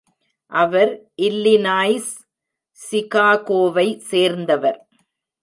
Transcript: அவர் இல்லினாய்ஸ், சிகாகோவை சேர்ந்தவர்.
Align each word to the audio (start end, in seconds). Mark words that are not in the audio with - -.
அவர் 0.51 0.91
இல்லினாய்ஸ், 1.21 2.09
சிகாகோவை 2.79 3.87
சேர்ந்தவர். 4.09 4.79